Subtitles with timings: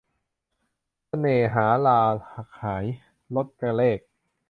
[1.07, 2.85] เสน่หาฤๅหักหาย-
[3.35, 3.99] รจเรข